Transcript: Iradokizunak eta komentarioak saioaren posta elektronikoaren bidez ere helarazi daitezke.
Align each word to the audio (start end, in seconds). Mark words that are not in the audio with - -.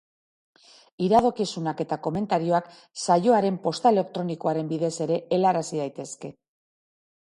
Iradokizunak 1.07 1.83
eta 1.85 1.99
komentarioak 2.09 2.73
saioaren 3.05 3.63
posta 3.69 3.95
elektronikoaren 3.99 4.75
bidez 4.77 4.95
ere 5.09 5.23
helarazi 5.39 5.85
daitezke. 5.87 6.39